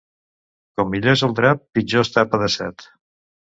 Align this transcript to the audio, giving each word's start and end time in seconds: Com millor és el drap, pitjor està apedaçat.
Com 0.79 0.89
millor 0.93 1.13
és 1.17 1.23
el 1.27 1.35
drap, 1.41 1.63
pitjor 1.79 2.09
està 2.09 2.25
apedaçat. 2.25 2.91